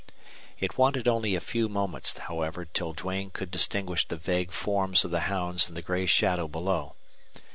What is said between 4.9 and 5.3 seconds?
of the